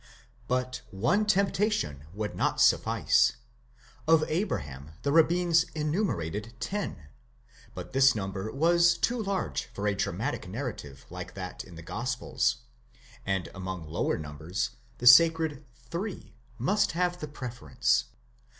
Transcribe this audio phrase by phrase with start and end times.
[0.47, 3.33] But one temptation would not suffice.
[4.07, 7.03] Of Abraham the rabbins eae ten;
[7.75, 12.63] but this number was too large for a dramatic narrative like that in the gospels,
[13.27, 18.05] and among lower numbers the sacred three must have the prefer ence.